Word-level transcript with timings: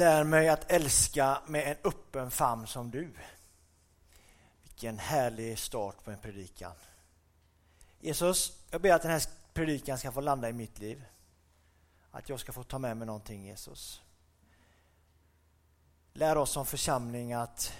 Lär 0.00 0.24
mig 0.24 0.48
att 0.48 0.72
älska 0.72 1.42
med 1.46 1.66
en 1.66 1.76
öppen 1.84 2.30
famn 2.30 2.66
som 2.66 2.90
du. 2.90 3.12
Vilken 4.62 4.98
härlig 4.98 5.58
start 5.58 6.04
på 6.04 6.10
en 6.10 6.18
predikan. 6.18 6.72
Jesus, 8.00 8.58
jag 8.70 8.80
ber 8.80 8.92
att 8.92 9.02
den 9.02 9.10
här 9.10 9.22
predikan 9.52 9.98
ska 9.98 10.12
få 10.12 10.20
landa 10.20 10.48
i 10.48 10.52
mitt 10.52 10.78
liv. 10.78 11.04
Att 12.10 12.28
jag 12.28 12.40
ska 12.40 12.52
få 12.52 12.62
ta 12.62 12.78
med 12.78 12.96
mig 12.96 13.06
någonting, 13.06 13.46
Jesus. 13.46 14.02
Lär 16.12 16.38
oss 16.38 16.50
som 16.50 16.66
församling 16.66 17.32
att 17.32 17.72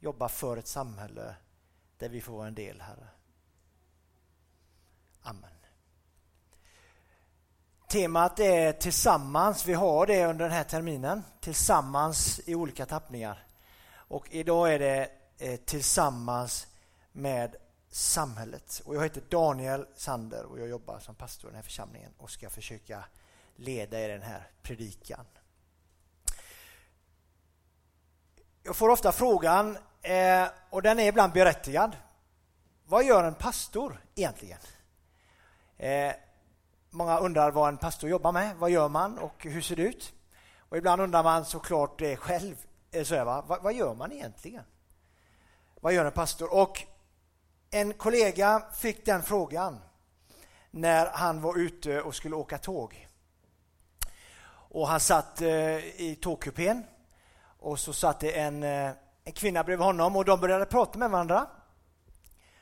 jobba 0.00 0.28
för 0.28 0.56
ett 0.56 0.68
samhälle 0.68 1.34
där 1.98 2.08
vi 2.08 2.20
får 2.20 2.32
vara 2.32 2.48
en 2.48 2.54
del, 2.54 2.80
Herre. 2.80 3.08
Amen. 5.22 5.61
Temat 7.92 8.40
är 8.40 8.72
tillsammans. 8.72 9.66
Vi 9.66 9.74
har 9.74 10.06
det 10.06 10.26
under 10.26 10.44
den 10.44 10.52
här 10.52 10.64
terminen. 10.64 11.22
Tillsammans 11.40 12.40
i 12.46 12.54
olika 12.54 12.86
tappningar. 12.86 13.46
Och 13.92 14.26
idag 14.30 14.74
är 14.74 14.78
det 14.78 15.10
eh, 15.38 15.56
tillsammans 15.56 16.66
med 17.12 17.56
samhället. 17.90 18.82
Och 18.84 18.94
jag 18.96 19.02
heter 19.02 19.22
Daniel 19.28 19.86
Sander 19.96 20.44
och 20.44 20.60
jag 20.60 20.68
jobbar 20.68 20.98
som 20.98 21.14
pastor 21.14 21.48
i 21.48 21.50
den 21.50 21.56
här 21.56 21.62
församlingen 21.62 22.12
och 22.18 22.30
ska 22.30 22.50
försöka 22.50 23.04
leda 23.56 24.04
i 24.04 24.08
den 24.08 24.22
här 24.22 24.50
predikan. 24.62 25.24
Jag 28.62 28.76
får 28.76 28.88
ofta 28.88 29.12
frågan, 29.12 29.78
eh, 30.02 30.48
och 30.70 30.82
den 30.82 30.98
är 30.98 31.08
ibland 31.08 31.32
berättigad. 31.32 31.96
Vad 32.84 33.04
gör 33.04 33.24
en 33.24 33.34
pastor 33.34 34.04
egentligen? 34.14 34.58
Eh, 35.76 36.12
många 36.92 37.18
undrar 37.18 37.50
vad 37.50 37.68
en 37.68 37.76
pastor 37.76 38.10
jobbar 38.10 38.32
med. 38.32 38.56
Vad 38.56 38.70
gör 38.70 38.88
man 38.88 39.18
och 39.18 39.44
hur 39.44 39.60
ser 39.60 39.76
det 39.76 39.82
ut? 39.82 40.12
Och 40.58 40.76
ibland 40.76 41.02
undrar 41.02 41.22
man 41.22 41.44
såklart 41.44 41.98
det 41.98 42.16
själv. 42.16 42.66
Eh, 42.90 43.04
så 43.04 43.14
här, 43.14 43.24
va? 43.24 43.44
Vad, 43.46 43.62
vad 43.62 43.74
gör 43.74 43.94
man 43.94 44.12
egentligen? 44.12 44.64
Vad 45.80 45.92
gör 45.92 46.04
en 46.04 46.12
pastor? 46.12 46.54
Och 46.54 46.82
en 47.70 47.94
kollega 47.94 48.62
fick 48.74 49.06
den 49.06 49.22
frågan 49.22 49.78
när 50.70 51.06
han 51.06 51.40
var 51.40 51.58
ute 51.58 52.00
och 52.00 52.14
skulle 52.14 52.36
åka 52.36 52.58
tåg. 52.58 53.08
Och 54.48 54.88
han 54.88 55.00
satt 55.00 55.40
eh, 55.40 55.76
i 56.00 56.18
tågkupén 56.22 56.84
och 57.58 57.78
så 57.78 57.92
satt 57.92 58.20
det 58.20 58.38
en, 58.38 58.62
en 58.62 58.94
kvinna 59.34 59.64
bredvid 59.64 59.86
honom 59.86 60.16
och 60.16 60.24
de 60.24 60.40
började 60.40 60.66
prata 60.66 60.98
med 60.98 61.10
varandra. 61.10 61.46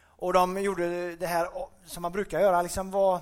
Och 0.03 0.33
de 0.33 0.63
gjorde 0.63 1.17
det 1.17 1.27
här 1.27 1.49
som 1.87 2.03
man 2.03 2.13
brukar 2.13 2.41
göra. 2.41 2.63
Liksom 2.63 2.91
vad, 2.91 3.21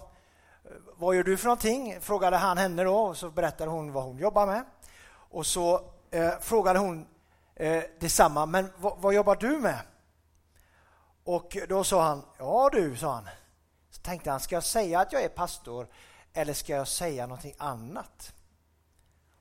vad 0.97 1.17
gör 1.17 1.25
du 1.25 1.37
för 1.37 1.45
någonting? 1.45 2.01
Frågade 2.01 2.37
han 2.37 2.59
henne 2.59 2.85
då 2.85 2.97
och 2.97 3.17
så 3.17 3.31
berättade 3.31 3.71
hon 3.71 3.93
vad 3.93 4.05
hon 4.05 4.19
jobbar 4.19 4.47
med. 4.47 4.65
Och 5.11 5.47
så 5.47 5.81
eh, 6.11 6.39
frågade 6.41 6.79
hon 6.79 7.07
eh, 7.55 7.83
detsamma, 8.01 8.47
men 8.47 8.71
vad 8.77 9.15
jobbar 9.15 9.37
du 9.37 9.59
med? 9.59 9.81
Och 11.25 11.57
då 11.69 11.85
sa 11.85 12.03
han, 12.03 12.23
ja 12.39 12.71
du, 12.73 12.97
sa 12.97 13.15
han. 13.15 13.29
Så 13.91 14.01
tänkte 14.01 14.31
han, 14.31 14.41
ska 14.41 14.57
jag 14.57 14.65
säga 14.65 15.01
att 15.01 15.13
jag 15.13 15.23
är 15.23 15.29
pastor 15.29 15.89
eller 16.33 16.55
ska 16.55 16.73
jag 16.73 16.89
säga 16.89 17.27
någonting 17.27 17.55
annat? 17.59 18.33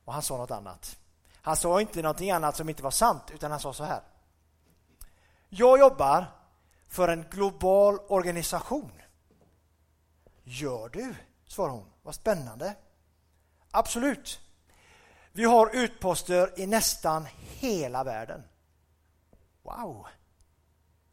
Och 0.04 0.12
han 0.12 0.22
sa 0.22 0.36
något 0.36 0.50
annat. 0.50 0.98
Han 1.42 1.56
sa 1.56 1.80
inte 1.80 2.02
någonting 2.02 2.30
annat 2.30 2.56
som 2.56 2.68
inte 2.68 2.82
var 2.82 2.90
sant, 2.90 3.22
utan 3.34 3.50
han 3.50 3.60
sa 3.60 3.72
så 3.72 3.84
här. 3.84 4.02
Jag 5.48 5.78
jobbar 5.78 6.26
för 6.88 7.08
en 7.08 7.24
global 7.30 7.98
organisation. 8.08 8.92
Gör 10.50 10.88
du? 10.88 11.14
svarar 11.46 11.70
hon. 11.70 11.90
Vad 12.02 12.14
spännande. 12.14 12.74
Absolut. 13.70 14.40
Vi 15.32 15.44
har 15.44 15.76
utposter 15.76 16.60
i 16.60 16.66
nästan 16.66 17.26
hela 17.40 18.04
världen. 18.04 18.42
Wow! 19.62 20.06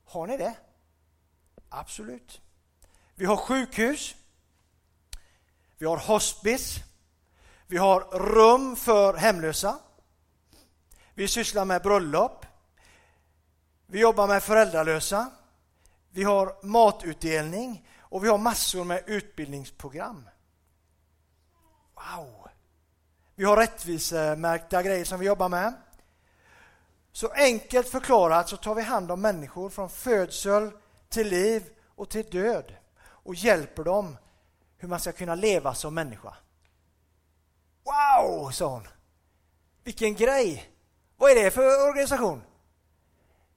Har 0.06 0.28
ni 0.28 0.38
det? 0.38 0.56
Absolut. 1.69 2.41
Vi 3.16 3.25
har 3.25 3.38
sjukhus. 3.38 4.16
Vi 5.78 5.85
har 5.85 5.97
hospice. 5.97 6.84
Vi 7.68 7.78
har 7.78 8.01
rum 8.19 8.75
för 8.75 9.13
hemlösa. 9.13 9.79
Vi 11.13 11.28
sysslar 11.28 11.66
med 11.66 11.81
bröllop. 11.81 12.45
Vi 13.85 14.00
jobbar 14.00 14.28
med 14.28 14.44
föräldralösa. 14.44 15.31
Vi 16.09 16.24
har 16.24 16.66
matutdelning 16.66 17.88
och 18.16 18.24
vi 18.24 18.30
har 18.30 18.38
massor 18.38 18.84
med 18.84 19.03
utbildningsprogram. 19.08 20.30
Wow! 21.96 22.48
Vi 23.36 23.44
har 23.44 23.58
rättvisemärkta 23.58 24.84
grejer 24.84 25.06
som 25.06 25.20
vi 25.20 25.26
jobbar 25.26 25.50
med. 25.50 25.74
Så 27.12 27.28
enkelt 27.28 27.90
förklarat 27.90 28.50
så 28.50 28.58
tar 28.58 28.75
vi 28.75 28.81
hand 28.81 29.12
om 29.12 29.22
människor 29.22 29.70
från 29.70 29.90
födsel 29.90 30.72
till 31.09 31.28
liv 31.28 31.64
och 31.96 32.09
till 32.09 32.25
död 32.30 32.75
och 33.00 33.36
hjälper 33.36 33.84
dem 33.84 34.18
hur 34.78 34.88
man 34.88 35.00
ska 35.00 35.12
kunna 35.12 35.36
leva 35.36 35.74
som 35.74 35.94
människa. 35.94 36.34
Wow, 37.84 38.52
sa 38.52 38.68
hon. 38.68 38.88
Vilken 39.84 40.16
grej! 40.16 40.70
Vad 41.18 41.31
är 41.31 41.44
det 41.44 41.52
för 41.52 41.88
organisation? 41.90 42.44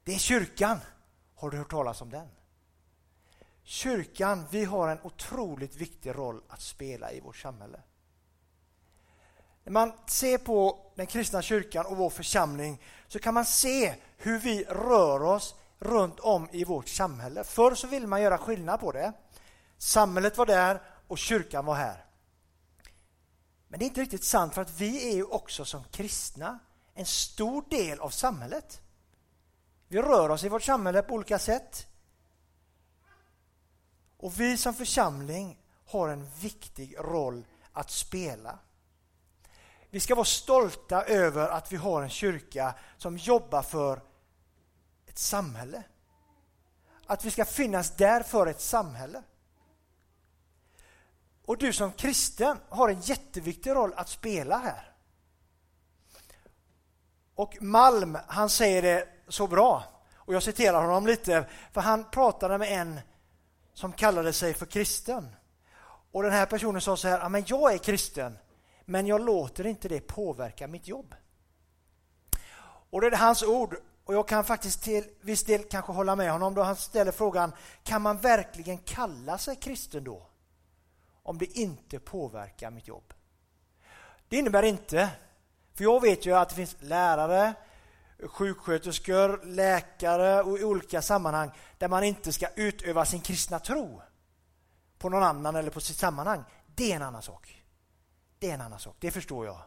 Det 0.05 0.15
är 0.15 0.19
kyrkan. 0.19 0.79
Har 1.35 1.51
du 1.51 1.57
hört 1.57 1.71
talas 1.71 2.01
om 2.03 2.11
den? 2.11 2.29
Kyrkan, 3.71 4.47
vi 4.51 4.65
har 4.65 4.89
en 4.89 4.99
otroligt 5.03 5.77
viktig 5.77 6.15
roll 6.15 6.43
att 6.49 6.61
spela 6.61 7.13
i 7.13 7.21
vårt 7.21 7.37
samhälle. 7.37 7.81
När 9.65 9.73
man 9.73 9.93
ser 10.07 10.39
på 10.39 10.87
den 10.95 11.07
kristna 11.07 11.43
kyrkan 11.43 11.87
och 11.87 11.97
vår 11.97 12.11
församling 12.11 12.83
så 13.09 13.19
kan 13.19 13.35
man 13.35 13.45
se 13.45 13.95
hur 14.17 14.39
vi 14.39 14.65
rör 14.65 15.23
oss 15.23 15.55
runt 15.79 16.21
om 16.21 16.49
i 16.53 16.65
vårt 16.65 16.89
samhälle. 16.89 17.45
Förr 17.45 17.75
så 17.75 17.87
ville 17.87 18.07
man 18.07 18.23
göra 18.23 18.39
skillnad 18.39 18.81
på 18.81 18.93
det. 18.93 19.13
Samhället 19.79 20.39
var 20.39 20.47
där 20.47 20.83
och 21.09 21.19
kyrkan 21.19 21.65
var 21.65 21.75
här. 21.75 22.05
Men 23.69 23.79
det 23.79 23.85
är 23.85 23.89
inte 23.89 24.01
riktigt 24.01 24.25
sant 24.25 24.55
för 24.55 24.63
att 24.63 24.81
vi 24.81 25.11
är 25.11 25.15
ju 25.15 25.25
också 25.25 25.65
som 25.65 25.85
kristna 25.85 26.59
en 26.95 27.07
stor 27.07 27.65
del 27.71 28.01
av 28.01 28.11
samhället. 28.11 28.81
Vi 29.89 30.03
rör 30.03 30.29
oss 30.29 30.45
i 30.45 30.49
vårt 30.49 30.63
samhälle 30.63 31.03
på 31.03 31.15
olika 31.15 31.39
sätt. 31.39 31.87
Och 34.19 34.41
vi 34.41 34.57
som 34.57 34.75
församling 34.75 35.59
har 35.87 36.09
en 36.09 36.31
viktig 36.41 36.97
roll 36.99 37.47
att 37.73 37.91
spela. 37.91 38.59
Vi 39.91 40.01
ska 40.01 40.15
vara 40.15 40.25
stolta 40.25 41.05
över 41.05 41.49
att 41.49 41.73
vi 41.73 41.77
har 41.77 42.03
en 42.03 42.11
kyrka 42.11 42.75
som 42.97 43.17
jobbar 43.17 43.63
för 43.63 44.01
ett 45.07 45.19
samhälle. 45.19 45.83
Att 47.07 47.25
vi 47.25 47.31
ska 47.31 47.45
finnas 47.45 47.97
där 47.97 48.23
för 48.23 48.47
ett 48.47 48.61
samhälle. 48.61 49.23
Och 51.45 51.59
du 51.59 51.73
som 51.73 51.93
kristen 51.93 52.59
har 52.69 52.89
en 52.89 53.01
jätteviktig 53.01 53.71
roll 53.71 53.93
att 53.97 54.09
spela 54.09 54.59
här. 54.59 54.93
Och 57.35 57.57
Malm, 57.61 58.19
han 58.27 58.51
säger 58.51 58.83
det 58.83 59.09
så 59.29 59.47
bra. 59.47 59.85
Och 60.15 60.35
jag 60.35 60.43
citerar 60.43 60.83
honom 60.83 61.07
lite, 61.07 61.49
för 61.73 61.81
han 61.81 62.11
pratade 62.11 62.59
med 62.59 62.73
en 62.81 63.01
som 63.79 63.93
kallade 63.93 64.33
sig 64.33 64.55
för 64.55 64.67
kristen. 64.67 65.37
Och 66.13 66.23
den 66.23 66.33
här 66.33 66.47
personen 66.47 66.81
sa 66.81 66.97
så 66.97 67.09
här, 67.09 67.29
men 67.29 67.45
jag 67.47 67.75
är 67.75 67.79
kristen, 67.79 68.39
men 68.85 69.07
jag 69.07 69.25
låter 69.25 69.67
inte 69.67 69.89
det 69.89 70.01
påverka 70.01 70.67
mitt 70.67 70.89
jobb. 70.89 71.15
Och 72.91 73.01
det 73.01 73.07
är 73.07 73.17
hans 73.17 73.43
ord, 73.43 73.77
och 74.05 74.15
jag 74.15 74.29
kan 74.29 74.45
faktiskt 74.45 74.83
till 74.83 75.05
viss 75.21 75.45
del 75.45 75.63
kanske 75.63 75.93
hålla 75.93 76.17
med 76.17 76.33
honom 76.33 76.55
då 76.55 76.63
han 76.63 76.77
ställer 76.77 77.13
frågan, 77.13 77.53
kan 77.83 78.03
man 78.03 78.19
verkligen 78.19 78.79
kalla 78.79 79.39
sig 79.39 79.57
kristen 79.57 80.05
då? 80.05 80.27
Om 81.23 81.39
det 81.39 81.59
inte 81.59 81.99
påverkar 81.99 82.71
mitt 82.71 82.89
jobb. 82.89 83.15
Det 84.29 84.37
innebär 84.37 84.63
inte, 84.63 85.11
för 85.75 85.85
jag 85.85 86.01
vet 86.01 86.27
ju 86.27 86.37
att 86.37 86.49
det 86.49 86.55
finns 86.55 86.77
lärare, 86.81 87.55
sjuksköterskor, 88.27 89.41
läkare 89.45 90.43
och 90.43 90.59
i 90.59 90.65
olika 90.65 91.03
sammanhang 91.03 91.51
där 91.79 91.89
man 91.89 92.05
inte 92.05 92.33
ska 92.33 92.49
utöva 92.57 93.05
sin 93.05 93.21
kristna 93.21 93.59
tro 93.59 94.03
på 94.99 95.09
någon 95.09 95.23
annan 95.23 95.57
eller 95.57 95.71
på 95.71 95.81
sitt 95.81 95.97
sammanhang. 95.97 96.45
Det 96.67 96.93
är 96.93 96.97
en 96.97 97.03
annan 97.03 97.23
sak. 97.23 97.63
Det 98.39 98.51
är 98.51 98.55
en 98.55 98.61
annan 98.61 98.79
sak, 98.79 98.97
det 98.99 99.11
förstår 99.11 99.47
jag. 99.47 99.63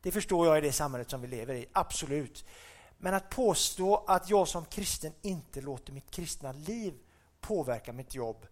Det 0.00 0.12
förstår 0.12 0.46
jag 0.46 0.58
i 0.58 0.60
det 0.60 0.72
samhället 0.72 1.10
som 1.10 1.20
vi 1.20 1.26
lever 1.26 1.54
i, 1.54 1.66
absolut. 1.72 2.44
Men 2.98 3.14
att 3.14 3.30
påstå 3.30 4.04
att 4.06 4.30
jag 4.30 4.48
som 4.48 4.64
kristen 4.64 5.12
inte 5.22 5.60
låter 5.60 5.92
mitt 5.92 6.10
kristna 6.10 6.52
liv 6.52 6.94
påverka 7.40 7.92
mitt 7.92 8.14
jobb, 8.14 8.46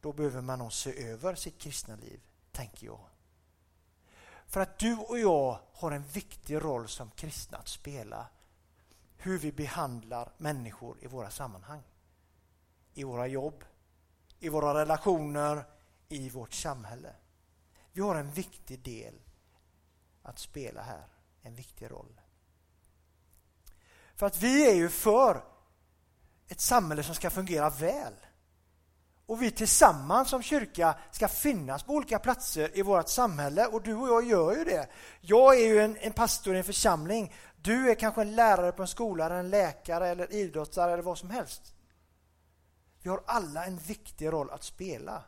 då 0.00 0.12
behöver 0.12 0.40
man 0.40 0.58
nog 0.58 0.72
se 0.72 1.08
över 1.08 1.34
sitt 1.34 1.58
kristna 1.58 1.96
liv, 1.96 2.20
tänker 2.52 2.86
jag. 2.86 3.00
För 4.46 4.60
att 4.60 4.78
du 4.78 4.96
och 4.96 5.18
jag 5.18 5.58
har 5.72 5.92
en 5.92 6.02
viktig 6.02 6.54
roll 6.56 6.88
som 6.88 7.10
kristna 7.10 7.58
att 7.58 7.68
spela 7.68 8.26
hur 9.16 9.38
vi 9.38 9.52
behandlar 9.52 10.32
människor 10.38 11.04
i 11.04 11.06
våra 11.06 11.30
sammanhang. 11.30 11.82
I 12.94 13.04
våra 13.04 13.26
jobb, 13.26 13.64
i 14.38 14.48
våra 14.48 14.80
relationer, 14.80 15.64
i 16.08 16.30
vårt 16.30 16.52
samhälle. 16.52 17.14
Vi 17.92 18.00
har 18.00 18.14
en 18.14 18.30
viktig 18.30 18.80
del 18.80 19.14
att 20.22 20.38
spela 20.38 20.82
här. 20.82 21.06
en 21.42 21.54
viktig 21.54 21.90
roll. 21.90 22.20
För 24.14 24.26
att 24.26 24.42
vi 24.42 24.70
är 24.70 24.74
ju 24.74 24.88
för 24.88 25.44
ett 26.48 26.60
samhälle 26.60 27.02
som 27.02 27.14
ska 27.14 27.30
fungera 27.30 27.70
väl. 27.70 28.14
Och 29.26 29.42
vi 29.42 29.50
tillsammans 29.50 30.30
som 30.30 30.42
kyrka 30.42 30.94
ska 31.10 31.28
finnas 31.28 31.82
på 31.82 31.92
olika 31.92 32.18
platser 32.18 32.78
i 32.78 32.82
vårt 32.82 33.08
samhälle 33.08 33.66
och 33.66 33.82
du 33.82 33.94
och 33.94 34.08
jag 34.08 34.24
gör 34.24 34.56
ju 34.56 34.64
det. 34.64 34.88
Jag 35.20 35.60
är 35.60 35.66
ju 35.66 35.80
en, 35.80 35.96
en 35.96 36.12
pastor 36.12 36.54
i 36.54 36.58
en 36.58 36.64
församling. 36.64 37.34
Du 37.56 37.90
är 37.90 37.94
kanske 37.94 38.20
en 38.20 38.36
lärare 38.36 38.72
på 38.72 38.82
en 38.82 38.88
skola, 38.88 39.26
eller 39.26 39.36
en 39.36 39.50
läkare 39.50 40.08
eller 40.08 40.32
idrottare 40.32 40.92
eller 40.92 41.02
vad 41.02 41.18
som 41.18 41.30
helst. 41.30 41.74
Vi 43.02 43.10
har 43.10 43.22
alla 43.26 43.64
en 43.64 43.78
viktig 43.78 44.32
roll 44.32 44.50
att 44.50 44.64
spela. 44.64 45.22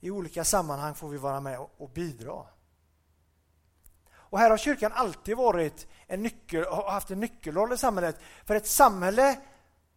I 0.00 0.10
olika 0.10 0.44
sammanhang 0.44 0.94
får 0.94 1.08
vi 1.08 1.18
vara 1.18 1.40
med 1.40 1.58
och 1.76 1.90
bidra. 1.90 2.46
Och 4.12 4.38
här 4.38 4.50
har 4.50 4.56
kyrkan 4.56 4.92
alltid 4.94 5.36
varit 5.36 5.86
en 6.06 6.22
nyckel, 6.22 6.64
haft 6.86 7.10
en 7.10 7.20
nyckelroll 7.20 7.72
i 7.72 7.76
samhället. 7.76 8.16
För 8.44 8.54
ett 8.54 8.66
samhälle, 8.66 9.40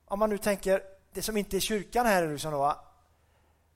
om 0.06 0.20
man 0.20 0.30
nu 0.30 0.38
tänker 0.38 0.82
det 1.14 1.22
som 1.22 1.38
inte 1.38 1.58
är 1.58 1.60
kyrkan 1.60 2.06
här 2.06 2.28
liksom 2.28 2.52
då, 2.52 2.80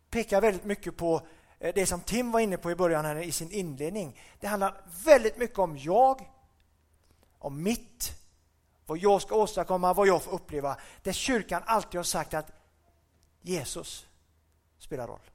pekar 0.10 0.42
väldigt 0.42 0.66
mycket 0.66 0.98
på 0.98 1.28
eh, 1.60 1.74
det 1.76 1.86
som 1.86 2.02
Tim 2.02 2.32
var 2.32 2.40
inne 2.40 2.58
på 2.58 2.72
i 2.72 2.76
början 2.76 3.06
här 3.06 3.16
i 3.16 3.32
sin 3.32 3.52
inledning. 3.52 4.22
Det 4.40 4.48
handlar 4.48 4.82
väldigt 5.04 5.38
mycket 5.38 5.60
om 5.60 5.78
jag, 5.78 6.32
om 7.40 7.64
mitt, 7.64 8.12
vad 8.86 8.98
jag 8.98 9.22
ska 9.22 9.36
åstadkomma, 9.36 9.94
vad 9.94 10.08
jag 10.08 10.24
får 10.24 10.32
uppleva. 10.32 10.78
Där 11.04 11.12
kyrkan 11.12 11.64
alltid 11.66 12.00
har 12.00 12.04
sagt 12.04 12.34
att 12.34 12.52
Jesus 13.42 14.08
spelar 14.80 15.08
roll. 15.08 15.32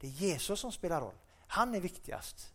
Det 0.00 0.06
är 0.06 0.10
Jesus 0.10 0.60
som 0.60 0.72
spelar 0.72 1.00
roll. 1.00 1.14
Han 1.46 1.74
är 1.74 1.80
viktigast. 1.80 2.52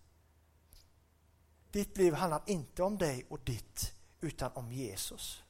Ditt 1.72 1.98
liv 1.98 2.14
handlar 2.14 2.42
inte 2.46 2.84
om 2.84 2.98
dig 2.98 3.26
och 3.30 3.40
ditt, 3.40 3.94
utan 4.22 4.52
om 4.54 4.72
Jesus. 4.72 5.44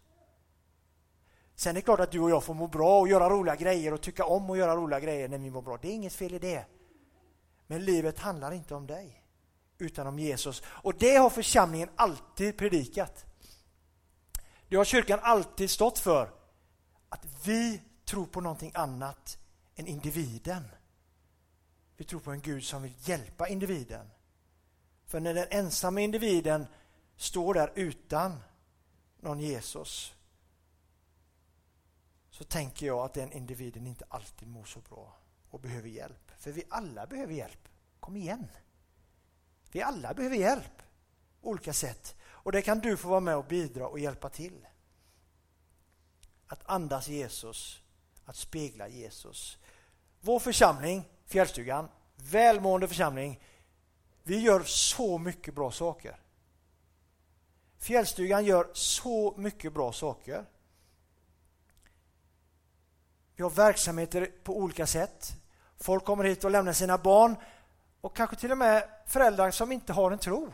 Sen 1.55 1.69
är 1.69 1.73
det 1.73 1.81
klart 1.81 1.99
att 1.99 2.11
du 2.11 2.19
och 2.19 2.29
jag 2.29 2.43
får 2.43 2.53
må 2.53 2.67
bra 2.67 2.99
och 2.99 3.07
göra 3.07 3.29
roliga 3.29 3.55
grejer 3.55 3.93
och 3.93 4.01
tycka 4.01 4.25
om 4.25 4.49
att 4.49 4.57
göra 4.57 4.75
roliga 4.75 4.99
grejer 4.99 5.27
när 5.27 5.37
vi 5.37 5.49
mår 5.49 5.61
bra. 5.61 5.77
Det 5.81 5.87
är 5.87 5.93
inget 5.93 6.13
fel 6.13 6.33
i 6.33 6.39
det. 6.39 6.65
Men 7.67 7.85
livet 7.85 8.19
handlar 8.19 8.51
inte 8.51 8.75
om 8.75 8.87
dig, 8.87 9.23
utan 9.77 10.07
om 10.07 10.19
Jesus. 10.19 10.63
Och 10.65 10.95
det 10.97 11.15
har 11.15 11.29
församlingen 11.29 11.89
alltid 11.95 12.57
predikat. 12.57 13.25
Det 14.67 14.75
har 14.75 14.85
kyrkan 14.85 15.19
alltid 15.21 15.69
stått 15.69 15.99
för. 15.99 16.29
Att 17.09 17.25
vi 17.45 17.81
tror 18.05 18.25
på 18.25 18.41
någonting 18.41 18.71
annat 18.75 19.37
än 19.75 19.87
individen. 19.87 20.63
Vi 21.97 22.05
tror 22.05 22.19
på 22.19 22.31
en 22.31 22.41
Gud 22.41 22.63
som 22.63 22.81
vill 22.81 22.93
hjälpa 22.99 23.47
individen. 23.47 24.11
För 25.05 25.19
när 25.19 25.33
den 25.33 25.47
ensamma 25.49 26.01
individen 26.01 26.67
står 27.17 27.53
där 27.53 27.71
utan 27.75 28.39
någon 29.19 29.39
Jesus 29.39 30.14
så 32.37 32.43
tänker 32.43 32.85
jag 32.85 32.99
att 32.99 33.13
den 33.13 33.31
individen 33.31 33.87
inte 33.87 34.05
alltid 34.09 34.47
mår 34.47 34.65
så 34.65 34.79
bra 34.79 35.17
och 35.49 35.59
behöver 35.59 35.89
hjälp. 35.89 36.31
För 36.37 36.51
vi 36.51 36.63
alla 36.69 37.07
behöver 37.07 37.33
hjälp. 37.33 37.67
Kom 37.99 38.15
igen! 38.15 38.47
Vi 39.71 39.81
alla 39.81 40.13
behöver 40.13 40.35
hjälp 40.35 40.77
på 41.41 41.49
olika 41.49 41.73
sätt. 41.73 42.15
Och 42.23 42.51
det 42.51 42.61
kan 42.61 42.79
du 42.79 42.97
få 42.97 43.07
vara 43.07 43.19
med 43.19 43.35
och 43.35 43.45
bidra 43.45 43.87
och 43.87 43.99
hjälpa 43.99 44.29
till. 44.29 44.67
Att 46.47 46.69
andas 46.69 47.07
Jesus, 47.07 47.81
att 48.25 48.35
spegla 48.35 48.87
Jesus. 48.87 49.57
Vår 50.21 50.39
församling, 50.39 51.03
Fjällstugan, 51.25 51.89
välmående 52.15 52.87
församling, 52.87 53.41
vi 54.23 54.39
gör 54.39 54.63
så 54.63 55.17
mycket 55.17 55.55
bra 55.55 55.71
saker. 55.71 56.19
Fjällstugan 57.77 58.45
gör 58.45 58.69
så 58.73 59.33
mycket 59.37 59.73
bra 59.73 59.91
saker. 59.91 60.45
Vi 63.35 63.43
har 63.43 63.49
verksamheter 63.49 64.31
på 64.43 64.57
olika 64.57 64.87
sätt. 64.87 65.35
Folk 65.77 66.05
kommer 66.05 66.23
hit 66.23 66.43
och 66.43 66.51
lämnar 66.51 66.73
sina 66.73 66.97
barn 66.97 67.35
och 68.01 68.15
kanske 68.15 68.35
till 68.35 68.51
och 68.51 68.57
med 68.57 68.89
föräldrar 69.05 69.51
som 69.51 69.71
inte 69.71 69.93
har 69.93 70.11
en 70.11 70.19
tro. 70.19 70.53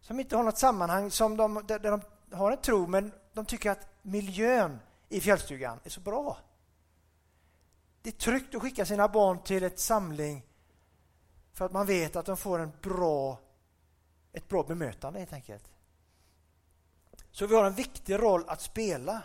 Som 0.00 0.20
inte 0.20 0.36
har 0.36 0.44
något 0.44 0.58
sammanhang 0.58 1.10
som 1.10 1.36
de, 1.36 1.62
där 1.66 1.78
de 1.78 2.00
har 2.36 2.52
en 2.52 2.60
tro 2.60 2.86
men 2.86 3.12
de 3.32 3.44
tycker 3.44 3.70
att 3.70 3.88
miljön 4.02 4.78
i 5.08 5.20
fjällstugan 5.20 5.80
är 5.84 5.90
så 5.90 6.00
bra. 6.00 6.38
Det 8.02 8.10
är 8.10 8.12
tryggt 8.12 8.54
att 8.54 8.62
skicka 8.62 8.86
sina 8.86 9.08
barn 9.08 9.42
till 9.42 9.62
ett 9.62 9.78
samling 9.78 10.46
för 11.52 11.64
att 11.64 11.72
man 11.72 11.86
vet 11.86 12.16
att 12.16 12.26
de 12.26 12.36
får 12.36 12.58
en 12.58 12.72
bra, 12.82 13.38
ett 14.32 14.48
bra 14.48 14.62
bemötande 14.62 15.18
helt 15.18 15.32
enkelt. 15.32 15.70
Så 17.30 17.46
vi 17.46 17.54
har 17.54 17.64
en 17.64 17.74
viktig 17.74 18.14
roll 18.14 18.44
att 18.46 18.60
spela. 18.60 19.22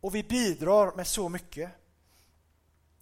Och 0.00 0.14
vi 0.14 0.22
bidrar 0.22 0.96
med 0.96 1.06
så 1.06 1.28
mycket. 1.28 1.70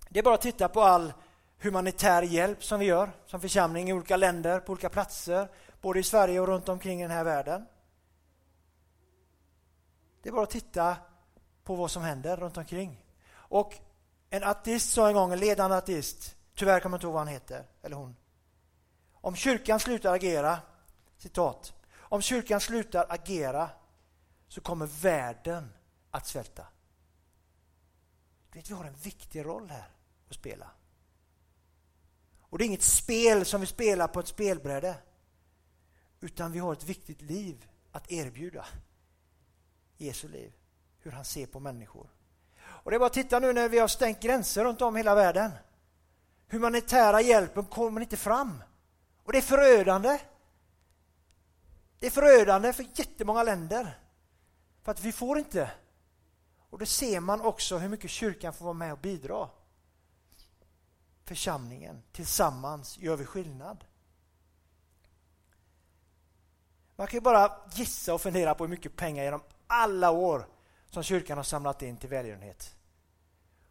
Det 0.09 0.19
är 0.19 0.23
bara 0.23 0.35
att 0.35 0.41
titta 0.41 0.69
på 0.69 0.81
all 0.81 1.13
humanitär 1.59 2.23
hjälp 2.23 2.65
som 2.65 2.81
vi 2.81 2.87
gör 2.87 3.11
som 3.27 3.41
församling 3.41 3.89
i 3.89 3.93
olika 3.93 4.17
länder, 4.17 4.61
på 4.61 4.73
olika 4.73 4.89
platser, 4.89 5.49
både 5.81 6.01
i 6.01 6.03
Sverige 6.03 6.41
och 6.41 6.47
runt 6.47 6.69
omkring 6.69 7.01
i 7.01 7.03
den 7.03 7.11
här 7.11 7.25
världen. 7.25 7.67
Det 10.23 10.29
är 10.29 10.33
bara 10.33 10.43
att 10.43 10.51
titta 10.51 10.97
på 11.65 11.75
vad 11.75 11.91
som 11.91 12.03
händer 12.03 12.37
runt 12.37 12.57
omkring. 12.57 13.05
Och 13.31 13.75
en 14.31 14.45
ateist 14.45 14.93
sa 14.93 15.09
en 15.09 15.15
gång, 15.15 15.33
en 15.33 15.39
ledande 15.39 15.77
ateist, 15.77 16.37
tyvärr 16.55 16.81
kommer 16.81 16.95
jag 16.95 16.99
inte 16.99 17.07
ihåg 17.07 17.15
vad 17.15 17.21
han 17.21 17.33
heter, 17.33 17.65
eller 17.83 17.97
hon. 17.97 18.17
Om 19.13 19.37
kyrkan 19.37 19.81
slutar 19.81 20.15
agera, 20.15 20.59
citat, 21.17 21.73
om 21.99 22.23
kyrkan 22.23 22.61
slutar 22.61 23.07
agera 23.09 23.71
så 24.49 24.61
kommer 24.61 24.87
världen 24.87 25.73
att 26.11 26.27
svälta. 26.27 26.67
Vet, 28.59 28.71
vi 28.71 28.75
har 28.75 28.85
en 28.85 28.95
viktig 28.95 29.45
roll 29.45 29.71
här 29.71 29.89
att 30.29 30.35
spela. 30.35 30.71
Och 32.41 32.59
det 32.59 32.65
är 32.65 32.67
inget 32.67 32.83
spel 32.83 33.45
som 33.45 33.61
vi 33.61 33.67
spelar 33.67 34.09
på 34.09 34.21
ett 34.21 34.29
spelbräde. 34.29 34.95
Utan 36.21 36.53
vi 36.53 36.59
har 36.59 36.73
ett 36.73 36.85
viktigt 36.85 37.23
liv 37.23 37.69
att 37.93 38.13
erbjuda. 38.13 38.67
Jesu 39.97 40.29
liv. 40.29 40.53
Hur 40.99 41.11
han 41.11 41.25
ser 41.25 41.47
på 41.47 41.61
människor. 41.61 42.11
Och 42.59 42.91
det 42.91 42.97
är 42.97 42.99
bara 42.99 43.07
att 43.07 43.13
titta 43.13 43.39
nu 43.39 43.53
när 43.53 43.69
vi 43.69 43.79
har 43.79 43.89
stängt 43.89 44.21
gränser 44.21 44.65
runt 44.65 44.83
om 44.83 44.97
hela 44.97 45.15
världen. 45.15 45.51
Humanitära 46.49 47.21
hjälpen 47.21 47.65
kommer 47.65 48.01
inte 48.01 48.17
fram. 48.17 48.63
Och 49.25 49.33
det 49.33 49.39
är 49.39 49.43
förödande. 49.43 50.19
Det 51.99 52.07
är 52.07 52.11
förödande 52.11 52.73
för 52.73 52.87
jättemånga 52.95 53.43
länder. 53.43 53.99
För 54.83 54.93
att 54.93 55.01
vi 55.01 55.13
får 55.13 55.39
inte 55.39 55.71
och 56.71 56.79
då 56.79 56.87
ser 56.87 57.21
man 57.21 57.41
också 57.41 57.79
hur 57.79 57.89
mycket 57.89 58.11
kyrkan 58.11 58.53
får 58.53 58.65
vara 58.65 58.75
med 58.75 58.93
och 58.93 58.99
bidra. 58.99 59.51
Församlingen, 61.25 62.03
tillsammans 62.13 62.99
gör 62.99 63.17
vi 63.17 63.25
skillnad. 63.25 63.85
Man 66.97 67.07
kan 67.07 67.17
ju 67.17 67.21
bara 67.21 67.53
gissa 67.73 68.15
och 68.15 68.21
fundera 68.21 68.55
på 68.55 68.65
hur 68.65 68.71
mycket 68.71 68.97
pengar 68.97 69.25
genom 69.25 69.43
alla 69.67 70.11
år 70.11 70.49
som 70.91 71.03
kyrkan 71.03 71.37
har 71.37 71.45
samlat 71.45 71.83
in 71.83 71.97
till 71.97 72.09
välgörenhet 72.09 72.77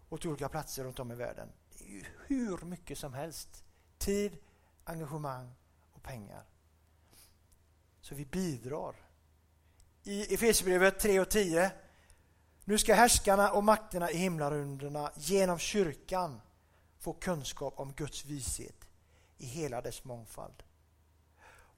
och 0.10 0.22
till 0.22 0.30
olika 0.30 0.50
platser 0.50 0.84
runt 0.84 1.00
om 1.00 1.12
i 1.12 1.16
världen. 1.16 1.50
Det 1.78 1.86
är 1.86 1.90
ju 1.90 2.04
hur 2.28 2.58
mycket 2.66 2.98
som 2.98 3.14
helst. 3.14 3.64
Tid, 3.98 4.38
engagemang 4.84 5.56
och 5.94 6.04
pengar. 6.04 6.44
Så 8.02 8.16
vi 8.16 8.26
bidrar. 8.26 8.96
I 10.04 10.34
Efesierbrevet 10.34 11.00
3 11.00 11.20
och 11.20 11.30
10 11.30 11.72
nu 12.68 12.78
ska 12.78 12.94
härskarna 12.94 13.52
och 13.52 13.64
makterna 13.64 14.12
i 14.12 14.18
himlarunderna 14.18 15.12
genom 15.16 15.60
kyrkan 15.60 16.42
få 17.00 17.14
kunskap 17.14 17.80
om 17.80 17.94
Guds 17.94 18.26
vishet 18.26 18.88
i 19.38 19.46
hela 19.46 19.82
dess 19.82 20.04
mångfald. 20.04 20.64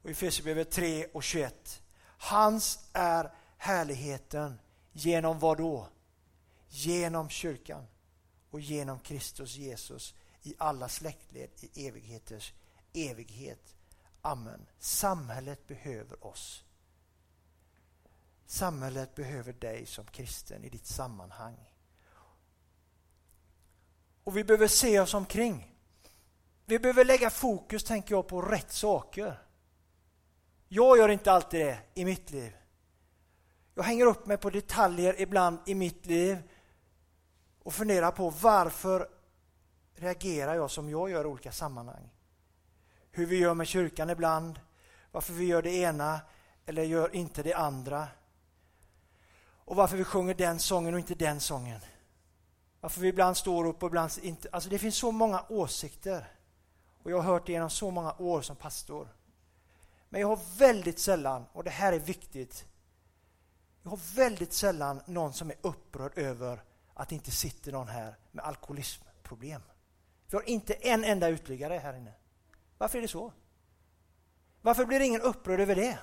Och 0.01 0.09
I 0.09 0.11
Efesierbrevet 0.11 0.71
3 0.71 1.05
och 1.05 1.23
21. 1.23 1.81
Hans 2.17 2.89
är 2.93 3.33
härligheten 3.57 4.59
genom 4.91 5.39
vad 5.39 5.57
då? 5.57 5.87
Genom 6.69 7.29
kyrkan 7.29 7.87
och 8.49 8.59
genom 8.59 8.99
Kristus 8.99 9.55
Jesus 9.55 10.13
i 10.43 10.55
alla 10.57 10.89
släktled 10.89 11.49
i 11.59 11.87
evigheters 11.87 12.53
evighet. 12.93 13.75
Amen. 14.21 14.65
Samhället 14.79 15.67
behöver 15.67 16.25
oss. 16.25 16.63
Samhället 18.51 19.15
behöver 19.15 19.53
dig 19.53 19.85
som 19.85 20.05
kristen 20.05 20.63
i 20.63 20.69
ditt 20.69 20.85
sammanhang. 20.85 21.73
Och 24.23 24.37
vi 24.37 24.43
behöver 24.43 24.67
se 24.67 24.99
oss 24.99 25.13
omkring. 25.13 25.75
Vi 26.65 26.79
behöver 26.79 27.05
lägga 27.05 27.29
fokus, 27.29 27.83
tänker 27.83 28.15
jag, 28.15 28.27
på 28.27 28.41
rätt 28.41 28.71
saker. 28.71 29.41
Jag 30.67 30.97
gör 30.97 31.09
inte 31.09 31.31
alltid 31.31 31.59
det 31.59 31.79
i 31.93 32.05
mitt 32.05 32.31
liv. 32.31 32.57
Jag 33.75 33.83
hänger 33.83 34.05
upp 34.05 34.25
mig 34.25 34.37
på 34.37 34.49
detaljer 34.49 35.21
ibland 35.21 35.59
i 35.65 35.75
mitt 35.75 36.05
liv 36.05 36.37
och 37.63 37.73
funderar 37.73 38.11
på 38.11 38.29
varför 38.29 39.09
reagerar 39.95 40.55
jag 40.55 40.71
som 40.71 40.89
jag 40.89 41.09
gör 41.09 41.23
i 41.23 41.27
olika 41.27 41.51
sammanhang. 41.51 42.09
Hur 43.11 43.25
vi 43.25 43.37
gör 43.37 43.53
med 43.53 43.67
kyrkan 43.67 44.09
ibland, 44.09 44.59
varför 45.11 45.33
vi 45.33 45.45
gör 45.45 45.61
det 45.61 45.71
ena 45.71 46.19
eller 46.65 46.83
gör 46.83 47.15
inte 47.15 47.43
det 47.43 47.53
andra. 47.53 48.07
Och 49.69 49.75
varför 49.75 49.97
vi 49.97 50.03
sjunger 50.03 50.33
den 50.33 50.59
sången 50.59 50.93
och 50.93 50.99
inte 50.99 51.15
den 51.15 51.39
sången. 51.39 51.79
Varför 52.81 53.01
vi 53.01 53.07
ibland 53.07 53.37
står 53.37 53.65
upp 53.65 53.83
och 53.83 53.89
ibland 53.89 54.11
inte. 54.21 54.49
Alltså 54.51 54.69
det 54.69 54.79
finns 54.79 54.95
så 54.95 55.11
många 55.11 55.45
åsikter. 55.49 56.31
Och 57.03 57.11
jag 57.11 57.17
har 57.17 57.33
hört 57.33 57.45
det 57.45 57.51
genom 57.51 57.69
så 57.69 57.91
många 57.91 58.15
år 58.17 58.41
som 58.41 58.55
pastor. 58.55 59.07
Men 60.09 60.21
jag 60.21 60.27
har 60.27 60.39
väldigt 60.57 60.99
sällan, 60.99 61.45
och 61.53 61.63
det 61.63 61.69
här 61.69 61.93
är 61.93 61.99
viktigt, 61.99 62.65
jag 63.83 63.89
har 63.89 64.15
väldigt 64.15 64.53
sällan 64.53 65.01
någon 65.05 65.33
som 65.33 65.49
är 65.49 65.57
upprörd 65.61 66.17
över 66.17 66.63
att 66.93 67.09
det 67.09 67.15
inte 67.15 67.31
sitter 67.31 67.71
någon 67.71 67.87
här 67.87 68.15
med 68.31 68.45
alkoholismproblem. 68.45 69.61
Vi 70.29 70.37
har 70.37 70.49
inte 70.49 70.73
en 70.73 71.03
enda 71.03 71.27
utliggare 71.27 71.73
här 71.73 71.93
inne. 71.93 72.13
Varför 72.77 72.97
är 72.97 73.01
det 73.01 73.07
så? 73.07 73.33
Varför 74.61 74.85
blir 74.85 74.99
ingen 74.99 75.21
upprörd 75.21 75.59
över 75.59 75.75
det? 75.75 75.99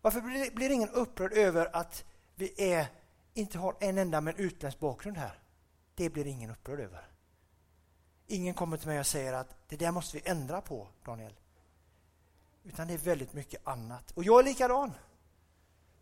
Varför 0.00 0.20
blir, 0.20 0.50
blir 0.50 0.70
ingen 0.70 0.90
upprörd 0.90 1.32
över 1.32 1.76
att 1.76 2.04
vi 2.38 2.72
är, 2.72 2.86
inte 3.34 3.58
har 3.58 3.76
en 3.80 3.98
enda 3.98 4.20
med 4.20 4.40
utländsk 4.40 4.78
bakgrund 4.78 5.16
här? 5.16 5.38
Det 5.94 6.10
blir 6.10 6.26
ingen 6.26 6.50
upprörd 6.50 6.80
över. 6.80 7.08
Ingen 8.26 8.54
kommer 8.54 8.76
till 8.76 8.88
mig 8.88 9.00
och 9.00 9.06
säger 9.06 9.32
att 9.32 9.68
det 9.68 9.76
där 9.76 9.92
måste 9.92 10.16
vi 10.16 10.30
ändra 10.30 10.60
på, 10.60 10.88
Daniel. 11.04 11.34
Utan 12.64 12.88
det 12.88 12.94
är 12.94 12.98
väldigt 12.98 13.32
mycket 13.32 13.66
annat. 13.66 14.10
Och 14.10 14.24
jag 14.24 14.40
är 14.40 14.44
likadan. 14.44 14.92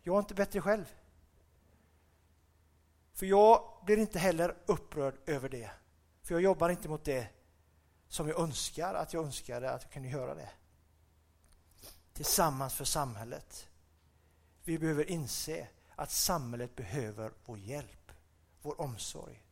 Jag 0.03 0.15
är 0.15 0.19
inte 0.19 0.33
bättre 0.33 0.61
själv. 0.61 0.93
För 3.13 3.25
jag 3.25 3.81
blir 3.85 3.97
inte 3.97 4.19
heller 4.19 4.57
upprörd 4.65 5.15
över 5.25 5.49
det. 5.49 5.71
För 6.21 6.35
jag 6.35 6.41
jobbar 6.41 6.69
inte 6.69 6.89
mot 6.89 7.05
det 7.05 7.27
som 8.07 8.27
jag 8.27 8.39
önskar 8.39 8.93
att 8.93 9.13
jag 9.13 9.25
önskade 9.25 9.71
att 9.71 9.83
jag 9.83 9.91
kunde 9.91 10.09
göra 10.09 10.35
det. 10.35 10.49
Tillsammans 12.13 12.73
för 12.73 12.85
samhället. 12.85 13.67
Vi 14.63 14.79
behöver 14.79 15.09
inse 15.09 15.67
att 15.97 16.11
samhället 16.11 16.75
behöver 16.75 17.31
vår 17.45 17.57
hjälp, 17.57 18.11
vår 18.61 18.81
omsorg. 18.81 19.43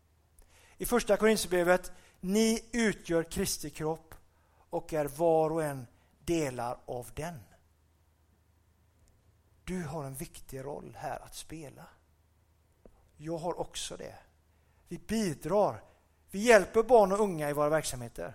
I 0.77 0.85
första 0.85 1.17
Korinthierbrevet, 1.17 1.91
ni 2.19 2.65
utgör 2.71 3.23
Kristi 3.23 3.69
kropp 3.69 4.15
och 4.69 4.93
är 4.93 5.05
var 5.05 5.49
och 5.49 5.63
en 5.63 5.87
delar 6.19 6.77
av 6.85 7.09
den. 7.13 7.39
Du 9.63 9.83
har 9.83 10.03
en 10.03 10.15
viktig 10.15 10.65
roll 10.65 10.97
här 10.99 11.19
att 11.19 11.35
spela. 11.35 11.85
Jag 13.17 13.37
har 13.37 13.59
också 13.59 13.97
det. 13.97 14.15
Vi 14.87 14.97
bidrar. 14.97 15.83
Vi 16.31 16.39
hjälper 16.39 16.83
barn 16.83 17.11
och 17.11 17.19
unga 17.19 17.49
i 17.49 17.53
våra 17.53 17.69
verksamheter. 17.69 18.33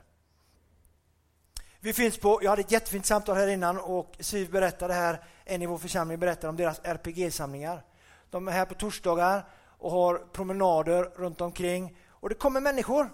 Vi 1.81 1.93
finns 1.93 2.19
på, 2.19 2.41
jag 2.43 2.51
hade 2.51 2.63
ett 2.63 2.73
jättefint 2.73 3.07
samtal 3.07 3.37
här 3.37 3.49
innan 3.49 3.79
och 3.79 4.17
Siv 4.21 4.51
berättade 4.51 4.95
här, 4.95 5.25
en 5.45 5.63
i 5.63 5.67
vår 5.67 5.79
församling 5.79 6.19
berättade 6.19 6.49
om 6.49 6.57
deras 6.57 6.81
RPG-samlingar. 6.85 7.83
De 8.31 8.49
är 8.49 8.53
här 8.53 8.65
på 8.65 8.75
torsdagar 8.75 9.49
och 9.79 9.91
har 9.91 10.19
promenader 10.33 11.05
runt 11.05 11.41
omkring 11.41 11.97
och 12.09 12.29
det 12.29 12.35
kommer 12.35 12.61
människor 12.61 13.11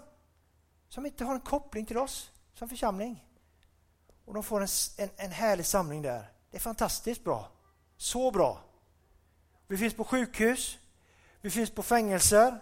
som 0.88 1.06
inte 1.06 1.24
har 1.24 1.34
en 1.34 1.40
koppling 1.40 1.86
till 1.86 1.98
oss 1.98 2.30
som 2.54 2.68
församling. 2.68 3.24
Och 4.24 4.34
de 4.34 4.42
får 4.42 4.60
en, 4.60 4.68
en, 4.96 5.10
en 5.16 5.30
härlig 5.30 5.66
samling 5.66 6.02
där. 6.02 6.30
Det 6.50 6.56
är 6.56 6.60
fantastiskt 6.60 7.24
bra. 7.24 7.48
Så 7.96 8.30
bra. 8.30 8.60
Vi 9.66 9.76
finns 9.76 9.94
på 9.94 10.04
sjukhus, 10.04 10.78
vi 11.40 11.50
finns 11.50 11.70
på 11.70 11.82
fängelser, 11.82 12.58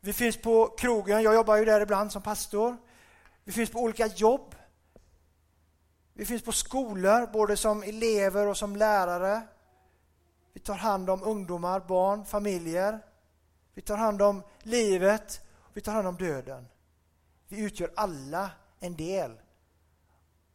vi 0.00 0.12
finns 0.12 0.36
på 0.36 0.66
krogen, 0.66 1.22
jag 1.22 1.34
jobbar 1.34 1.56
ju 1.56 1.64
där 1.64 1.80
ibland 1.80 2.12
som 2.12 2.22
pastor. 2.22 2.76
Vi 3.44 3.52
finns 3.52 3.70
på 3.70 3.78
olika 3.78 4.06
jobb. 4.06 4.54
Vi 6.14 6.24
finns 6.24 6.42
på 6.42 6.52
skolor, 6.52 7.32
både 7.32 7.56
som 7.56 7.82
elever 7.82 8.46
och 8.46 8.56
som 8.56 8.76
lärare. 8.76 9.42
Vi 10.60 10.64
tar 10.64 10.76
hand 10.76 11.10
om 11.10 11.22
ungdomar, 11.22 11.80
barn, 11.80 12.24
familjer. 12.24 13.00
Vi 13.74 13.82
tar 13.82 13.96
hand 13.96 14.22
om 14.22 14.42
livet, 14.62 15.40
vi 15.72 15.80
tar 15.80 15.92
hand 15.92 16.08
om 16.08 16.16
döden. 16.16 16.68
Vi 17.48 17.60
utgör 17.60 17.92
alla 17.96 18.50
en 18.80 18.96
del 18.96 19.40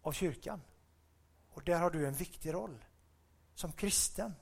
av 0.02 0.12
kyrkan. 0.12 0.62
Och 1.50 1.64
där 1.64 1.80
har 1.80 1.90
du 1.90 2.08
en 2.08 2.14
viktig 2.14 2.54
roll 2.54 2.86
som 3.56 3.72
kristen. 3.72 4.36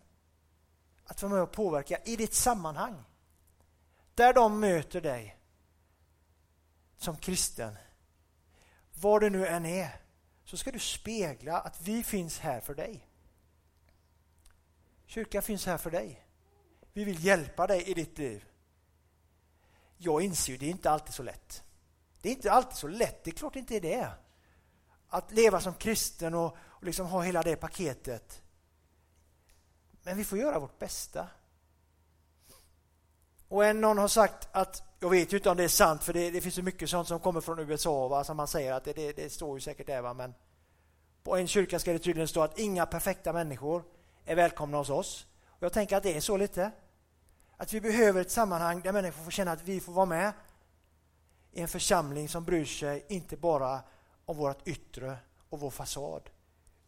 Att 1.05 1.21
vara 1.21 1.33
med 1.33 1.41
och 1.41 1.51
påverka 1.51 1.97
i 2.05 2.15
ditt 2.15 2.33
sammanhang. 2.33 3.03
Där 4.15 4.33
de 4.33 4.59
möter 4.59 5.01
dig 5.01 5.39
som 6.97 7.17
kristen. 7.17 7.77
Var 8.93 9.19
det 9.19 9.29
nu 9.29 9.47
än 9.47 9.65
är 9.65 10.01
så 10.43 10.57
ska 10.57 10.71
du 10.71 10.79
spegla 10.79 11.59
att 11.59 11.81
vi 11.81 12.03
finns 12.03 12.39
här 12.39 12.61
för 12.61 12.75
dig. 12.75 13.07
Kyrkan 15.13 15.41
finns 15.41 15.65
här 15.65 15.77
för 15.77 15.91
dig. 15.91 16.25
Vi 16.93 17.03
vill 17.03 17.25
hjälpa 17.25 17.67
dig 17.67 17.83
i 17.83 17.93
ditt 17.93 18.17
liv. 18.17 18.45
Jag 19.97 20.21
inser 20.21 20.51
ju, 20.51 20.57
det 20.57 20.65
är 20.65 20.69
inte 20.69 20.91
alltid 20.91 21.13
så 21.13 21.23
lätt. 21.23 21.63
Det 22.21 22.29
är 22.29 22.33
inte 22.33 22.51
alltid 22.51 22.77
så 22.77 22.87
lätt, 22.87 23.23
det 23.23 23.29
är 23.29 23.35
klart 23.35 23.53
det 23.53 23.59
inte 23.59 23.75
är 23.75 23.81
det. 23.81 24.09
Att 25.07 25.31
leva 25.31 25.61
som 25.61 25.73
kristen 25.73 26.33
och, 26.33 26.57
och 26.59 26.83
liksom 26.83 27.07
ha 27.07 27.21
hela 27.21 27.43
det 27.43 27.55
paketet. 27.55 28.41
Men 30.03 30.17
vi 30.17 30.23
får 30.23 30.37
göra 30.37 30.59
vårt 30.59 30.79
bästa. 30.79 31.27
Och 33.47 33.65
en, 33.65 33.81
någon 33.81 33.97
har 33.97 34.07
sagt 34.07 34.47
att, 34.51 34.83
jag 34.99 35.09
vet 35.09 35.33
ju 35.33 35.37
inte 35.37 35.49
om 35.49 35.57
det 35.57 35.63
är 35.63 35.67
sant 35.67 36.03
för 36.03 36.13
det, 36.13 36.31
det 36.31 36.41
finns 36.41 36.55
så 36.55 36.63
mycket 36.63 36.89
sånt 36.89 37.07
som 37.07 37.19
kommer 37.19 37.41
från 37.41 37.59
USA 37.59 38.07
va, 38.07 38.23
som 38.23 38.37
man 38.37 38.47
säger 38.47 38.73
att 38.73 38.83
det, 38.83 38.93
det, 38.93 39.11
det 39.11 39.29
står 39.29 39.57
ju 39.57 39.61
säkert 39.61 39.87
där 39.87 40.01
va, 40.01 40.13
men 40.13 40.33
på 41.23 41.37
en 41.37 41.47
kyrka 41.47 41.79
ska 41.79 41.93
det 41.93 41.99
tydligen 41.99 42.27
stå 42.27 42.41
att 42.41 42.59
inga 42.59 42.85
perfekta 42.85 43.33
människor 43.33 43.83
är 44.25 44.35
välkomna 44.35 44.77
hos 44.77 44.89
oss. 44.89 45.27
Och 45.45 45.63
jag 45.63 45.73
tänker 45.73 45.97
att 45.97 46.03
det 46.03 46.17
är 46.17 46.21
så 46.21 46.37
lite. 46.37 46.71
Att 47.57 47.73
vi 47.73 47.81
behöver 47.81 48.21
ett 48.21 48.31
sammanhang 48.31 48.81
där 48.81 48.91
människor 48.91 49.23
får 49.23 49.31
känna 49.31 49.51
att 49.51 49.63
vi 49.63 49.79
får 49.79 49.93
vara 49.93 50.05
med 50.05 50.33
i 51.51 51.61
en 51.61 51.67
församling 51.67 52.29
som 52.29 52.43
bryr 52.43 52.65
sig 52.65 53.05
inte 53.09 53.37
bara 53.37 53.81
om 54.25 54.37
vårt 54.37 54.67
yttre 54.67 55.17
och 55.49 55.59
vår 55.59 55.69
fasad 55.69 56.29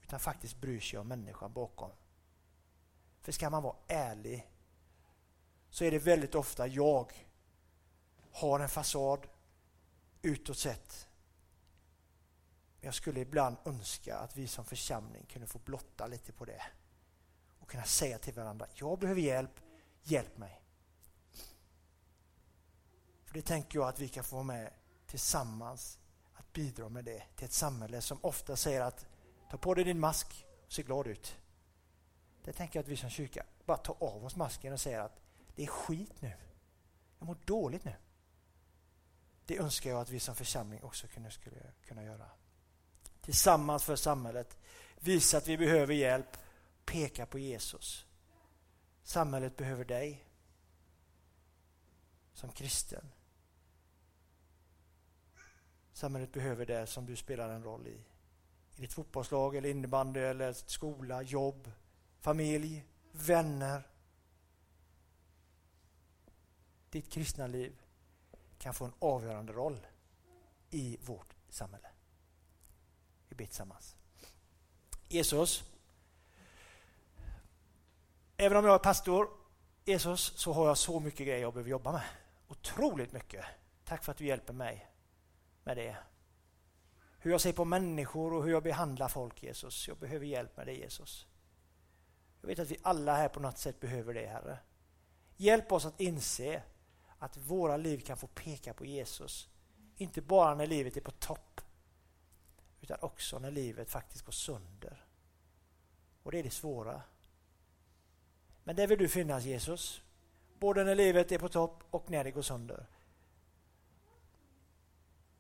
utan 0.04 0.20
faktiskt 0.20 0.62
bryr 0.62 0.80
sig 0.80 1.00
om 1.00 1.08
människan 1.08 1.54
bakom. 1.54 1.92
För 3.22 3.32
ska 3.32 3.50
man 3.50 3.64
vara 3.64 3.76
ärlig 3.88 4.50
så 5.70 5.84
är 5.84 5.92
det 5.92 6.00
väldigt 6.00 6.36
ofta 6.36 6.68
jag 6.68 7.28
har 8.32 8.60
en 8.60 8.70
fasad 8.70 9.28
utåt 10.22 10.58
sett. 10.58 11.08
Jag 12.82 12.94
skulle 12.94 13.20
ibland 13.20 13.58
önska 13.66 14.18
att 14.18 14.38
vi 14.38 14.48
som 14.48 14.66
församling 14.66 15.26
kunde 15.26 15.48
få 15.48 15.60
blotta 15.60 16.08
lite 16.08 16.32
på 16.32 16.46
det 16.46 16.62
och 17.66 17.72
kunna 17.72 17.84
säga 17.84 18.18
till 18.18 18.34
varandra, 18.34 18.68
jag 18.74 19.00
behöver 19.00 19.22
hjälp, 19.22 19.60
hjälp 20.04 20.38
mig. 20.38 20.62
För 23.26 23.34
Det 23.34 23.42
tänker 23.42 23.80
jag 23.80 23.88
att 23.88 24.00
vi 24.00 24.08
kan 24.08 24.24
få 24.24 24.36
vara 24.36 24.44
med 24.44 24.74
tillsammans 25.08 26.00
att 26.34 26.54
bidra 26.54 26.90
med 26.90 27.06
det 27.06 27.24
till 27.36 27.46
ett 27.46 27.52
samhälle 27.52 28.02
som 28.02 28.18
ofta 28.22 28.56
säger 28.56 28.82
att 28.82 29.06
ta 29.52 29.58
på 29.58 29.74
dig 29.74 29.84
din 29.84 30.00
mask 30.00 30.46
och 30.66 30.72
se 30.72 30.84
glad 30.84 31.08
ut. 31.08 31.36
Det 32.44 32.54
tänker 32.54 32.80
jag 32.80 32.84
att 32.84 32.90
vi 32.90 32.98
som 32.98 33.10
kyrka 33.10 33.46
bara 33.66 33.78
tar 33.78 33.96
av 34.00 34.26
oss 34.26 34.36
masken 34.36 34.74
och 34.74 34.82
säger 34.82 35.00
att 35.00 35.22
det 35.56 35.64
är 35.64 35.68
skit 35.68 36.22
nu. 36.22 36.34
Jag 37.20 37.26
mår 37.26 37.38
dåligt 37.46 37.84
nu. 37.84 37.96
Det 39.46 39.58
önskar 39.58 39.90
jag 39.90 40.00
att 40.00 40.10
vi 40.10 40.20
som 40.20 40.36
församling 40.36 40.84
också 40.84 41.08
kunde, 41.08 41.32
skulle 41.32 41.62
kunna 41.88 42.04
göra. 42.04 42.30
Tillsammans 43.22 43.84
för 43.84 43.96
samhället. 43.96 44.58
Visa 45.00 45.38
att 45.38 45.48
vi 45.48 45.58
behöver 45.58 45.94
hjälp. 45.94 46.38
Peka 46.86 47.26
på 47.26 47.40
Jesus. 47.40 48.06
Samhället 49.04 49.58
behöver 49.58 49.86
dig 49.86 50.26
som 52.34 52.52
kristen. 52.52 53.12
Samhället 55.94 56.32
behöver 56.32 56.66
det 56.66 56.88
som 56.88 57.06
du 57.06 57.16
spelar 57.16 57.50
en 57.50 57.64
roll 57.64 57.88
i. 57.88 58.04
I 58.76 58.82
ditt 58.82 58.94
fotbollslag, 58.94 59.56
eller 59.56 59.70
innebandy, 59.70 60.20
eller 60.20 60.54
skola, 60.54 61.22
jobb, 61.22 61.72
familj, 62.20 62.86
vänner. 63.12 63.88
Ditt 66.90 67.12
kristna 67.12 67.48
liv 67.48 67.82
kan 68.58 68.74
få 68.74 68.86
en 68.86 68.94
avgörande 69.00 69.54
roll 69.54 69.88
i 70.70 70.98
vårt 71.02 71.36
samhälle. 71.50 71.88
Vi 73.30 73.36
ber 73.36 73.46
tillsammans. 73.46 73.96
Jesus, 75.08 75.64
även 78.38 78.58
om 78.58 78.66
jag 78.66 78.76
är 78.76 78.80
pastor, 78.80 79.30
Jesus, 79.86 80.22
så 80.36 80.54
har 80.54 80.68
jag 80.68 80.78
så 80.78 81.00
mycket 81.00 81.28
grejer 81.28 81.42
jag 81.42 81.54
behöver 81.54 81.70
jobba 81.70 81.92
med. 81.92 82.04
Otroligt 82.48 83.12
mycket. 83.12 83.46
Tack 83.84 84.04
för 84.04 84.12
att 84.12 84.18
du 84.18 84.26
hjälper 84.26 84.54
mig 84.54 84.92
med 85.64 85.78
det. 85.78 85.98
Hur 87.20 87.32
jag 87.32 87.42
ser 87.42 87.54
på 87.54 87.66
människor 87.66 88.34
och 88.34 88.44
hur 88.44 88.52
jag 88.52 88.64
behandlar 88.64 89.08
folk, 89.08 89.44
Jesus. 89.44 89.88
Jag 89.88 89.98
behöver 89.98 90.26
hjälp 90.26 90.58
med 90.58 90.68
det, 90.68 90.74
Jesus. 90.74 91.28
Jag 92.42 92.48
vet 92.48 92.60
att 92.60 92.72
vi 92.72 92.78
alla 92.82 93.16
här 93.16 93.30
på 93.30 93.40
något 93.40 93.58
sätt 93.58 93.80
behöver 93.80 94.14
det, 94.14 94.28
Herre. 94.28 94.60
Hjälp 95.38 95.72
oss 95.72 95.86
att 95.86 96.00
inse 96.02 96.64
att 97.20 97.38
våra 97.38 97.78
liv 97.78 98.00
kan 98.00 98.18
få 98.18 98.28
peka 98.28 98.74
på 98.74 98.86
Jesus 98.86 99.50
Inte 99.96 100.22
bara 100.22 100.56
när 100.56 100.68
livet 100.68 100.98
är 100.98 101.02
på 101.02 101.12
topp, 101.12 101.62
utan 102.82 102.98
också 103.02 103.40
när 103.40 103.52
livet 103.52 103.90
faktiskt 103.90 104.26
går 104.26 104.32
sönder. 104.32 105.06
Och 106.24 106.32
det 106.32 106.40
är 106.40 106.44
det 106.44 106.50
svåra. 106.50 107.02
Men 108.66 108.76
där 108.76 108.88
vill 108.88 109.00
du 109.00 109.08
finnas 109.08 109.44
Jesus. 109.44 110.02
Både 110.60 110.84
när 110.84 110.96
livet 110.96 111.32
är 111.32 111.38
på 111.38 111.50
topp 111.50 111.84
och 111.90 112.10
när 112.10 112.24
det 112.24 112.32
går 112.32 112.42
sönder. 112.42 112.86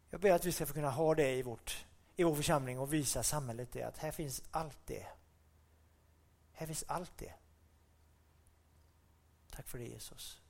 Jag 0.09 0.21
ber 0.21 0.31
att 0.31 0.45
vi 0.45 0.51
ska 0.51 0.65
få 0.65 0.73
kunna 0.73 0.89
ha 0.89 1.15
det 1.15 1.35
i, 1.35 1.41
vårt, 1.41 1.85
i 2.15 2.23
vår 2.23 2.35
församling 2.35 2.79
och 2.79 2.93
visa 2.93 3.23
samhället 3.23 3.71
det, 3.71 3.83
att 3.83 3.97
här 3.97 4.11
finns 4.11 4.43
allt 4.51 4.77
det. 4.85 5.05
Här 6.51 6.67
finns 6.67 6.83
allt 6.87 7.17
det. 7.17 7.33
Tack 9.51 9.67
för 9.67 9.77
det 9.77 9.85
Jesus. 9.85 10.41